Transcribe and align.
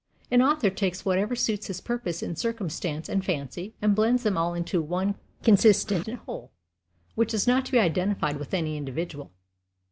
An 0.31 0.41
author 0.41 0.71
takes 0.71 1.05
whatever 1.05 1.35
suits 1.35 1.67
his 1.67 1.79
purpose 1.79 2.23
in 2.23 2.35
circumstance 2.35 3.07
and 3.07 3.23
fancy, 3.23 3.75
and 3.83 3.95
blends 3.95 4.23
them 4.23 4.35
all 4.35 4.55
into 4.55 4.81
one 4.81 5.13
consistent 5.43 6.07
whole, 6.21 6.51
which 7.13 7.35
is 7.35 7.45
not 7.45 7.67
to 7.67 7.71
be 7.71 7.77
identified 7.77 8.37
with 8.37 8.51
any 8.51 8.77
individual. 8.77 9.31